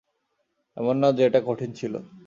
এমন 0.77 0.95
না 1.01 1.09
যে, 1.17 1.23
এটা 1.27 1.39
কঠিন 1.47 1.71
ছিল! 1.79 1.93